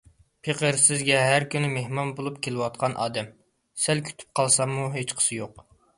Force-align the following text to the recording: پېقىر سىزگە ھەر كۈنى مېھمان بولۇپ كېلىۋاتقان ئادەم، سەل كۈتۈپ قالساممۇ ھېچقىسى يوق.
پېقىر 0.45 0.77
سىزگە 0.83 1.19
ھەر 1.23 1.43
كۈنى 1.55 1.69
مېھمان 1.75 2.13
بولۇپ 2.21 2.39
كېلىۋاتقان 2.47 2.97
ئادەم، 3.05 3.29
سەل 3.85 4.03
كۈتۈپ 4.09 4.33
قالساممۇ 4.41 4.91
ھېچقىسى 4.97 5.43
يوق. 5.43 5.67